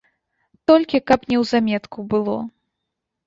[0.69, 2.37] Толькі каб неўзаметку было.